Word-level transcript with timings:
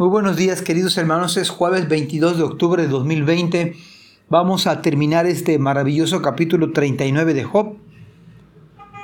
Muy 0.00 0.08
buenos 0.08 0.38
días 0.38 0.62
queridos 0.62 0.96
hermanos, 0.96 1.36
es 1.36 1.50
jueves 1.50 1.86
22 1.86 2.38
de 2.38 2.42
octubre 2.42 2.82
de 2.82 2.88
2020. 2.88 3.74
Vamos 4.30 4.66
a 4.66 4.80
terminar 4.80 5.26
este 5.26 5.58
maravilloso 5.58 6.22
capítulo 6.22 6.72
39 6.72 7.34
de 7.34 7.44
Job. 7.44 7.76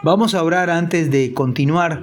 Vamos 0.03 0.35
a 0.35 0.43
orar 0.43 0.71
antes 0.71 1.11
de 1.11 1.35
continuar. 1.35 2.03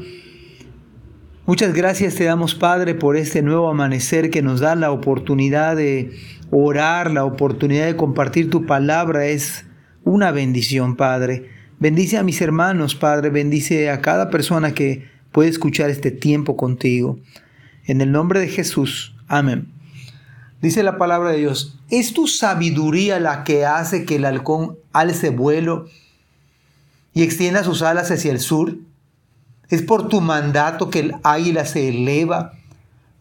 Muchas 1.47 1.73
gracias 1.73 2.13
te 2.13 2.25
damos 2.25 2.53
Padre 2.53 2.93
por 2.93 3.17
este 3.17 3.41
nuevo 3.41 3.67
amanecer 3.67 4.29
que 4.29 4.43
nos 4.43 4.59
da 4.59 4.75
la 4.75 4.91
oportunidad 4.91 5.75
de 5.75 6.11
orar, 6.51 7.09
la 7.09 7.25
oportunidad 7.25 7.87
de 7.87 7.95
compartir 7.95 8.51
tu 8.51 8.67
palabra. 8.67 9.25
Es 9.25 9.65
una 10.03 10.29
bendición 10.29 10.97
Padre. 10.97 11.49
Bendice 11.79 12.19
a 12.19 12.23
mis 12.23 12.39
hermanos 12.41 12.93
Padre, 12.93 13.31
bendice 13.31 13.89
a 13.89 14.01
cada 14.01 14.29
persona 14.29 14.75
que 14.75 15.09
puede 15.31 15.49
escuchar 15.49 15.89
este 15.89 16.11
tiempo 16.11 16.55
contigo. 16.55 17.17
En 17.85 17.99
el 17.99 18.13
nombre 18.13 18.39
de 18.39 18.47
Jesús. 18.47 19.13
Amén. 19.27 19.69
Dice 20.61 20.83
la 20.83 20.97
palabra 20.97 21.31
de 21.31 21.39
Dios, 21.39 21.77
¿es 21.89 22.13
tu 22.13 22.27
sabiduría 22.27 23.19
la 23.19 23.43
que 23.43 23.65
hace 23.65 24.05
que 24.05 24.15
el 24.15 24.23
halcón 24.23 24.77
alce 24.93 25.29
vuelo 25.29 25.87
y 27.13 27.23
extienda 27.23 27.65
sus 27.65 27.81
alas 27.81 28.09
hacia 28.09 28.31
el 28.31 28.39
sur? 28.39 28.77
¿Es 29.67 29.81
por 29.81 30.07
tu 30.07 30.21
mandato 30.21 30.89
que 30.89 30.99
el 30.99 31.15
águila 31.23 31.65
se 31.65 31.89
eleva 31.89 32.53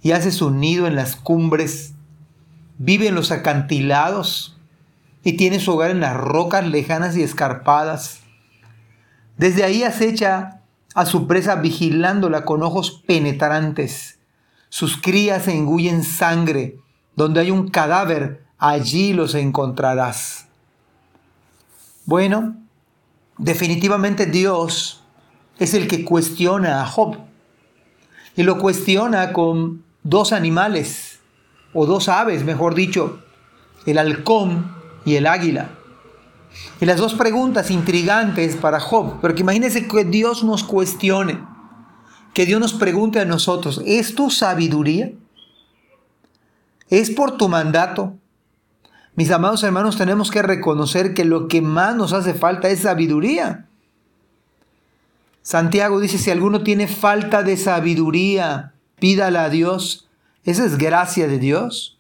y 0.01 0.13
hace 0.13 0.31
su 0.31 0.53
nido 0.53 0.87
en 0.87 0.95
las 0.95 1.17
cumbres? 1.17 1.95
Vive 2.79 3.09
en 3.09 3.17
los 3.17 3.33
acantilados 3.33 4.57
y 5.25 5.33
tiene 5.33 5.59
su 5.59 5.73
hogar 5.73 5.91
en 5.91 6.01
las 6.01 6.17
rocas 6.17 6.65
lejanas 6.65 7.17
y 7.17 7.25
escarpadas. 7.25 8.21
Desde 9.37 9.65
ahí 9.65 9.83
acecha 9.83 10.61
a 10.95 11.05
su 11.05 11.27
presa 11.27 11.57
vigilándola 11.57 12.45
con 12.45 12.63
ojos 12.63 13.03
penetrantes 13.05 14.21
sus 14.73 14.97
crías 14.97 15.49
engullen 15.49 16.03
sangre. 16.03 16.79
Donde 17.15 17.41
hay 17.41 17.51
un 17.51 17.69
cadáver, 17.69 18.43
allí 18.57 19.13
los 19.13 19.35
encontrarás. 19.35 20.47
Bueno, 22.07 22.57
definitivamente 23.37 24.25
Dios 24.25 25.05
es 25.59 25.75
el 25.75 25.89
que 25.89 26.07
cuestiona 26.07 26.81
a 26.81 26.87
Job. 26.87 27.19
Y 28.35 28.45
lo 28.45 28.57
cuestiona 28.57 29.35
con 29.35 29.85
dos 30.05 30.33
animales, 30.33 31.21
o 31.75 31.85
dos 31.85 32.09
aves, 32.09 32.43
mejor 32.43 32.75
dicho, 32.75 33.23
el 33.85 33.99
halcón 33.99 34.75
y 35.05 35.17
el 35.17 35.27
águila. 35.27 35.69
Y 36.81 36.87
las 36.87 36.97
dos 36.97 37.13
preguntas 37.13 37.71
intrigantes 37.71 38.57
para 38.57 38.81
Job, 38.81 39.19
pero 39.21 39.35
que 39.35 39.43
imagínense 39.43 39.87
que 39.87 40.05
Dios 40.07 40.43
nos 40.43 40.65
cuestione 40.65 41.52
que 42.33 42.47
Dios 42.47 42.61
nos 42.61 42.73
pregunte 42.73 43.21
a 43.21 43.25
nosotros, 43.25 43.83
¿es 43.85 44.15
tu 44.15 44.31
sabiduría? 44.31 45.13
¿Es 46.89 47.11
por 47.11 47.37
tu 47.37 47.49
mandato? 47.49 48.15
Mis 49.15 49.31
amados 49.31 49.63
hermanos, 49.63 49.99
tenemos 49.99 50.31
que 50.31 50.43
reconocer 50.43 51.13
que 51.13 51.25
lo 51.25 51.49
que 51.49 51.61
más 51.61 51.95
nos 51.97 52.13
hace 52.13 52.33
falta 52.33 52.69
es 52.69 52.81
sabiduría. 52.81 53.67
Santiago 55.43 56.01
dice, 56.01 56.19
si 56.19 56.31
alguno 56.31 56.63
tiene 56.63 56.87
falta 56.87 57.43
de 57.43 57.57
sabiduría, 57.57 58.73
pídala 58.99 59.45
a 59.45 59.51
Dios. 59.51 60.09
Esa 60.45 60.65
es 60.65 60.79
gracia 60.79 61.27
de 61.29 61.39
Dios. 61.39 61.99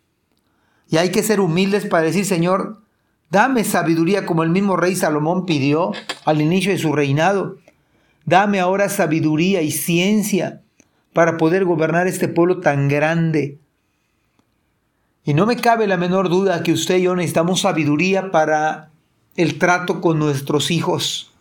Y 0.88 0.96
hay 0.96 1.10
que 1.10 1.22
ser 1.22 1.40
humildes 1.40 1.86
para 1.86 2.04
decir, 2.04 2.24
Señor, 2.24 2.80
dame 3.30 3.64
sabiduría 3.64 4.24
como 4.24 4.42
el 4.42 4.50
mismo 4.50 4.76
rey 4.76 4.94
Salomón 4.94 5.44
pidió 5.44 5.92
al 6.24 6.40
inicio 6.40 6.70
de 6.70 6.78
su 6.78 6.92
reinado. 6.92 7.56
Dame 8.24 8.60
ahora 8.60 8.88
sabiduría 8.88 9.62
y 9.62 9.70
ciencia 9.70 10.62
para 11.12 11.36
poder 11.36 11.64
gobernar 11.64 12.06
este 12.06 12.28
pueblo 12.28 12.60
tan 12.60 12.88
grande. 12.88 13.58
Y 15.24 15.34
no 15.34 15.46
me 15.46 15.56
cabe 15.56 15.86
la 15.86 15.96
menor 15.96 16.28
duda 16.28 16.62
que 16.62 16.72
usted 16.72 16.96
y 16.96 17.02
yo 17.02 17.14
necesitamos 17.14 17.60
sabiduría 17.60 18.30
para 18.30 18.90
el 19.36 19.58
trato 19.58 20.00
con 20.00 20.18
nuestros 20.18 20.70
hijos, 20.70 21.32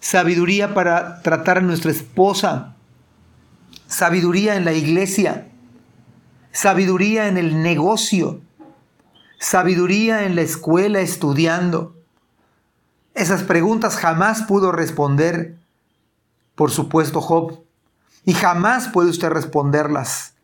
sabiduría 0.00 0.74
para 0.74 1.22
tratar 1.22 1.58
a 1.58 1.62
nuestra 1.62 1.90
esposa, 1.90 2.74
sabiduría 3.86 4.56
en 4.56 4.64
la 4.64 4.72
iglesia, 4.72 5.48
sabiduría 6.52 7.28
en 7.28 7.38
el 7.38 7.62
negocio, 7.62 8.40
sabiduría 9.38 10.24
en 10.24 10.34
la 10.34 10.42
escuela 10.42 11.00
estudiando. 11.00 11.94
Esas 13.14 13.42
preguntas 13.44 13.96
jamás 13.96 14.42
pudo 14.42 14.72
responder 14.72 15.59
por 16.60 16.70
supuesto, 16.70 17.22
Job. 17.22 17.64
Y 18.26 18.34
jamás 18.34 18.88
puede 18.88 19.08
usted 19.08 19.30
responderlas. 19.30 20.34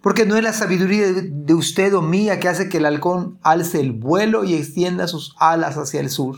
Porque 0.00 0.24
no 0.24 0.34
es 0.34 0.42
la 0.42 0.54
sabiduría 0.54 1.08
de 1.12 1.52
usted 1.52 1.94
o 1.94 2.00
mía 2.00 2.40
que 2.40 2.48
hace 2.48 2.70
que 2.70 2.78
el 2.78 2.86
halcón 2.86 3.38
alce 3.42 3.78
el 3.78 3.92
vuelo 3.92 4.44
y 4.44 4.54
extienda 4.54 5.06
sus 5.08 5.36
alas 5.38 5.76
hacia 5.76 6.00
el 6.00 6.08
sur. 6.08 6.36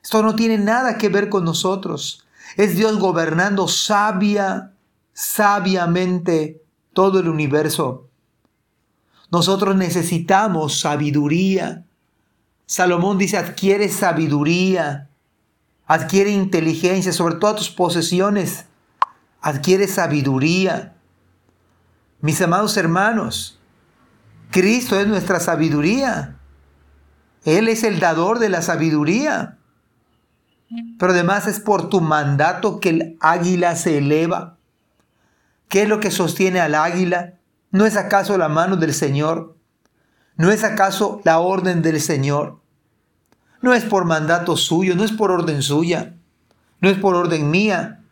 Esto 0.00 0.22
no 0.22 0.36
tiene 0.36 0.58
nada 0.58 0.96
que 0.96 1.08
ver 1.08 1.28
con 1.28 1.44
nosotros. 1.44 2.24
Es 2.56 2.76
Dios 2.76 3.00
gobernando 3.00 3.66
sabia, 3.66 4.70
sabiamente 5.12 6.62
todo 6.92 7.18
el 7.18 7.28
universo. 7.28 8.06
Nosotros 9.32 9.74
necesitamos 9.74 10.78
sabiduría. 10.78 11.84
Salomón 12.64 13.18
dice, 13.18 13.38
adquiere 13.38 13.88
sabiduría 13.88 15.08
adquiere 15.86 16.30
inteligencia 16.30 17.12
sobre 17.12 17.36
todas 17.36 17.56
tus 17.56 17.70
posesiones, 17.70 18.66
adquiere 19.40 19.86
sabiduría. 19.86 20.94
Mis 22.20 22.40
amados 22.40 22.76
hermanos, 22.76 23.60
Cristo 24.50 24.98
es 24.98 25.06
nuestra 25.06 25.40
sabiduría. 25.40 26.36
Él 27.44 27.68
es 27.68 27.82
el 27.82 28.00
dador 28.00 28.38
de 28.38 28.48
la 28.48 28.62
sabiduría. 28.62 29.58
Pero 30.98 31.12
además 31.12 31.46
es 31.46 31.60
por 31.60 31.90
tu 31.90 32.00
mandato 32.00 32.80
que 32.80 32.88
el 32.88 33.18
águila 33.20 33.76
se 33.76 33.98
eleva. 33.98 34.56
¿Qué 35.68 35.82
es 35.82 35.88
lo 35.88 36.00
que 36.00 36.10
sostiene 36.10 36.60
al 36.60 36.74
águila? 36.74 37.34
¿No 37.70 37.84
es 37.84 37.96
acaso 37.96 38.38
la 38.38 38.48
mano 38.48 38.76
del 38.76 38.94
Señor? 38.94 39.56
¿No 40.36 40.50
es 40.50 40.64
acaso 40.64 41.20
la 41.24 41.38
orden 41.40 41.82
del 41.82 42.00
Señor? 42.00 42.60
No 43.64 43.72
es 43.72 43.82
por 43.82 44.04
mandato 44.04 44.58
suyo, 44.58 44.94
no 44.94 45.04
es 45.04 45.12
por 45.12 45.30
orden 45.30 45.62
suya, 45.62 46.12
no 46.82 46.90
es 46.90 46.98
por 46.98 47.14
orden 47.14 47.50
mía, 47.50 48.02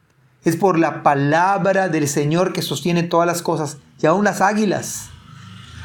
es 0.45 0.57
por 0.57 0.79
la 0.79 1.03
palabra 1.03 1.91
del 1.91 2.09
Señor 2.09 2.55
que 2.55 2.63
sostiene 2.63 3.03
todas 3.03 3.27
las 3.27 3.43
cosas, 3.43 3.77
y 4.01 4.07
aún 4.07 4.25
las 4.25 4.41
águilas, 4.41 5.11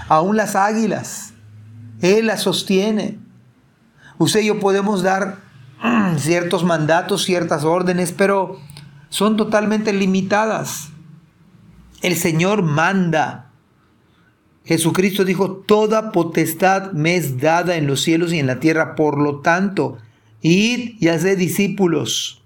aún 0.08 0.38
las 0.38 0.56
águilas, 0.56 1.34
Él 2.00 2.28
las 2.28 2.44
sostiene. 2.44 3.20
Usted 4.18 4.40
y 4.40 4.46
yo 4.46 4.62
podemos 4.62 5.04
dar 5.04 5.40
ciertos 6.18 6.64
mandatos, 6.64 7.26
ciertas 7.26 7.66
órdenes, 7.66 8.14
pero 8.14 8.62
son 9.10 9.36
totalmente 9.36 9.92
limitadas. 9.92 10.92
El 12.02 12.16
Señor 12.16 12.62
manda, 12.62 13.47
Jesucristo 14.68 15.24
dijo, 15.24 15.64
toda 15.66 16.12
potestad 16.12 16.92
me 16.92 17.16
es 17.16 17.40
dada 17.40 17.78
en 17.78 17.88
los 17.88 18.02
cielos 18.02 18.34
y 18.34 18.40
en 18.40 18.48
la 18.48 18.60
tierra, 18.60 18.96
por 18.96 19.18
lo 19.18 19.40
tanto, 19.40 19.98
id 20.42 20.96
y 21.00 21.08
haced 21.08 21.38
discípulos. 21.38 22.44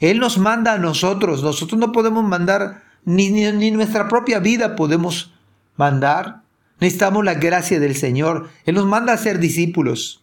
Él 0.00 0.18
nos 0.18 0.36
manda 0.36 0.74
a 0.74 0.78
nosotros, 0.78 1.42
nosotros 1.42 1.80
no 1.80 1.92
podemos 1.92 2.24
mandar, 2.24 2.82
ni, 3.06 3.30
ni, 3.30 3.70
nuestra 3.70 4.06
propia 4.06 4.38
vida 4.38 4.76
podemos 4.76 5.32
mandar. 5.76 6.42
Necesitamos 6.78 7.24
la 7.24 7.34
gracia 7.34 7.80
del 7.80 7.96
Señor. 7.96 8.50
Él 8.66 8.74
nos 8.74 8.84
manda 8.84 9.14
a 9.14 9.18
ser 9.18 9.38
discípulos. 9.38 10.22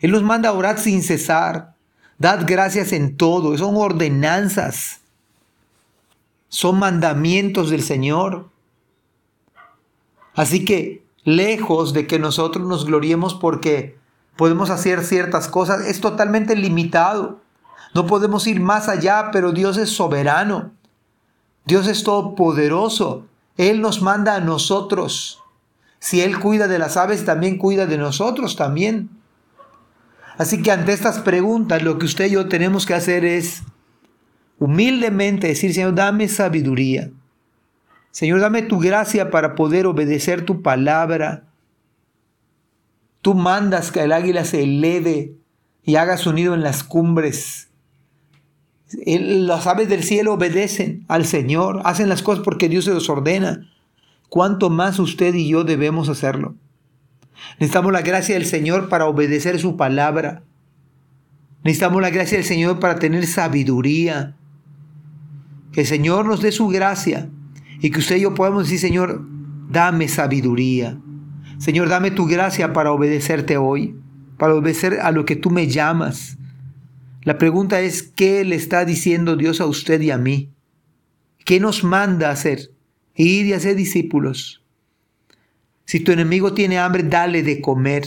Él 0.00 0.12
nos 0.12 0.22
manda 0.22 0.50
a 0.50 0.52
orar 0.52 0.78
sin 0.78 1.02
cesar. 1.02 1.74
Dad 2.18 2.44
gracias 2.46 2.92
en 2.92 3.16
todo. 3.16 3.58
Son 3.58 3.74
ordenanzas. 3.76 5.00
Son 6.48 6.78
mandamientos 6.78 7.70
del 7.70 7.82
Señor. 7.82 8.51
Así 10.34 10.64
que 10.64 11.04
lejos 11.24 11.92
de 11.92 12.06
que 12.06 12.18
nosotros 12.18 12.66
nos 12.66 12.86
gloriemos 12.86 13.34
porque 13.34 13.98
podemos 14.36 14.70
hacer 14.70 15.04
ciertas 15.04 15.48
cosas, 15.48 15.86
es 15.86 16.00
totalmente 16.00 16.56
limitado. 16.56 17.40
No 17.94 18.06
podemos 18.06 18.46
ir 18.46 18.60
más 18.60 18.88
allá, 18.88 19.30
pero 19.32 19.52
Dios 19.52 19.76
es 19.76 19.90
soberano. 19.90 20.72
Dios 21.66 21.86
es 21.86 22.02
todopoderoso. 22.02 23.26
Él 23.56 23.80
nos 23.80 24.00
manda 24.00 24.34
a 24.34 24.40
nosotros. 24.40 25.42
Si 25.98 26.20
Él 26.20 26.40
cuida 26.40 26.66
de 26.66 26.78
las 26.78 26.96
aves, 26.96 27.24
también 27.24 27.58
cuida 27.58 27.86
de 27.86 27.98
nosotros 27.98 28.56
también. 28.56 29.10
Así 30.38 30.62
que 30.62 30.72
ante 30.72 30.92
estas 30.92 31.20
preguntas, 31.20 31.82
lo 31.82 31.98
que 31.98 32.06
usted 32.06 32.26
y 32.26 32.30
yo 32.30 32.48
tenemos 32.48 32.86
que 32.86 32.94
hacer 32.94 33.24
es 33.24 33.62
humildemente 34.58 35.48
decir, 35.48 35.74
Señor, 35.74 35.94
dame 35.94 36.28
sabiduría. 36.28 37.10
Señor, 38.12 38.40
dame 38.40 38.60
tu 38.60 38.78
gracia 38.78 39.30
para 39.30 39.54
poder 39.54 39.86
obedecer 39.86 40.44
tu 40.44 40.60
palabra. 40.60 41.44
Tú 43.22 43.34
mandas 43.34 43.90
que 43.90 44.00
el 44.00 44.12
águila 44.12 44.44
se 44.44 44.62
eleve 44.62 45.34
y 45.82 45.96
haga 45.96 46.18
su 46.18 46.34
nido 46.34 46.54
en 46.54 46.62
las 46.62 46.84
cumbres. 46.84 47.70
Las 49.06 49.66
aves 49.66 49.88
del 49.88 50.02
cielo 50.02 50.34
obedecen 50.34 51.06
al 51.08 51.24
Señor, 51.24 51.80
hacen 51.84 52.10
las 52.10 52.22
cosas 52.22 52.44
porque 52.44 52.68
Dios 52.68 52.84
se 52.84 52.92
los 52.92 53.08
ordena. 53.08 53.68
cuánto 54.28 54.68
más 54.70 54.98
usted 54.98 55.34
y 55.34 55.48
yo 55.48 55.64
debemos 55.64 56.10
hacerlo. 56.10 56.54
Necesitamos 57.58 57.92
la 57.92 58.02
gracia 58.02 58.34
del 58.34 58.46
Señor 58.46 58.90
para 58.90 59.06
obedecer 59.06 59.58
su 59.58 59.78
palabra. 59.78 60.42
Necesitamos 61.64 62.02
la 62.02 62.10
gracia 62.10 62.36
del 62.36 62.46
Señor 62.46 62.78
para 62.78 62.98
tener 62.98 63.26
sabiduría. 63.26 64.36
Que 65.72 65.82
el 65.82 65.86
Señor 65.86 66.26
nos 66.26 66.42
dé 66.42 66.52
su 66.52 66.68
gracia 66.68 67.30
y 67.82 67.90
que 67.90 67.98
usted 67.98 68.16
y 68.16 68.20
yo 68.20 68.32
podamos 68.32 68.62
decir, 68.62 68.78
Señor, 68.78 69.26
dame 69.68 70.06
sabiduría. 70.06 70.98
Señor, 71.58 71.88
dame 71.88 72.12
tu 72.12 72.26
gracia 72.26 72.72
para 72.72 72.92
obedecerte 72.92 73.56
hoy, 73.56 73.96
para 74.38 74.54
obedecer 74.54 75.00
a 75.00 75.10
lo 75.10 75.24
que 75.24 75.34
tú 75.34 75.50
me 75.50 75.66
llamas. 75.66 76.38
La 77.24 77.38
pregunta 77.38 77.80
es, 77.80 78.04
¿qué 78.04 78.44
le 78.44 78.54
está 78.54 78.84
diciendo 78.84 79.34
Dios 79.34 79.60
a 79.60 79.66
usted 79.66 80.00
y 80.00 80.12
a 80.12 80.16
mí? 80.16 80.50
¿Qué 81.44 81.58
nos 81.58 81.82
manda 81.82 82.30
hacer? 82.30 82.70
Ir 83.16 83.46
y 83.46 83.52
hacer 83.52 83.74
discípulos. 83.74 84.62
Si 85.84 85.98
tu 85.98 86.12
enemigo 86.12 86.54
tiene 86.54 86.78
hambre, 86.78 87.02
dale 87.02 87.42
de 87.42 87.60
comer. 87.60 88.04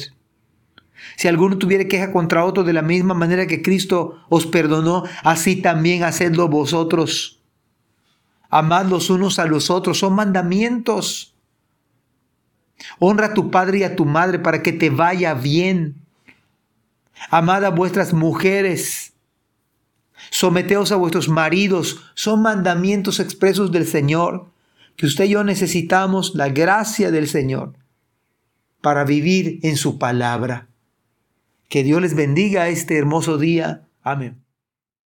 Si 1.18 1.28
alguno 1.28 1.58
tuviera 1.58 1.84
queja 1.84 2.14
contra 2.14 2.46
otro 2.46 2.64
de 2.64 2.72
la 2.72 2.82
misma 2.82 3.14
manera 3.14 3.46
que 3.46 3.62
Cristo 3.62 4.22
os 4.30 4.46
perdonó, 4.46 5.04
así 5.24 5.58
también 5.58 6.04
hacedlo 6.04 6.48
vosotros. 6.48 7.35
Amad 8.50 8.86
los 8.86 9.10
unos 9.10 9.40
a 9.40 9.46
los 9.46 9.70
otros, 9.70 10.00
son 10.00 10.14
mandamientos. 10.14 11.36
Honra 13.00 13.28
a 13.28 13.34
tu 13.34 13.52
padre 13.52 13.80
y 13.80 13.84
a 13.84 13.96
tu 13.96 14.06
madre 14.06 14.40
para 14.40 14.62
que 14.62 14.74
te 14.74 14.90
vaya 14.90 15.34
bien. 15.34 15.96
Amad 17.30 17.66
a 17.66 17.70
vuestras 17.70 18.14
mujeres. 18.14 19.14
Someteos 20.30 20.92
a 20.92 20.96
vuestros 20.96 21.30
maridos. 21.30 22.02
Son 22.14 22.42
mandamientos 22.42 23.20
expresos 23.20 23.72
del 23.72 23.88
Señor 23.88 24.48
que 24.96 25.06
usted 25.06 25.26
y 25.26 25.30
yo 25.30 25.44
necesitamos 25.44 26.36
la 26.36 26.50
gracia 26.50 27.12
del 27.12 27.28
Señor 27.28 27.74
para 28.82 29.04
vivir 29.04 29.60
en 29.64 29.78
su 29.78 29.98
palabra. 29.98 30.68
Que 31.70 31.84
Dios 31.84 32.02
les 32.02 32.16
bendiga 32.16 32.70
este 32.70 32.98
hermoso 32.98 33.38
día. 33.38 33.88
Amén. 34.04 34.45